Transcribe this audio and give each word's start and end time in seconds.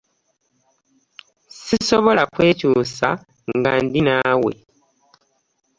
Sisobola 1.63 2.23
kwekyuusa 2.33 3.09
nga 3.57 3.71
ndi 3.83 3.99
naawe. 4.07 4.53